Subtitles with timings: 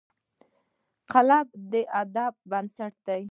[1.11, 3.19] قلم د ادب بنسټ دی